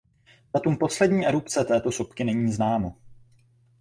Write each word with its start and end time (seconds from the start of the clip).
Datum 0.53 0.77
poslední 0.77 1.27
erupce 1.27 1.63
této 1.65 1.91
sopky 1.91 2.23
není 2.23 2.51
známo. 2.51 2.95